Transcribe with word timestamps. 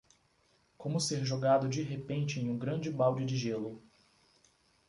Como 0.79 0.99
ser 0.99 1.23
jogado 1.23 1.69
de 1.69 1.83
repente 1.83 2.39
em 2.39 2.49
um 2.49 2.57
grande 2.57 2.89
balde 2.89 3.23
de 3.23 3.37
gelo 3.37 3.79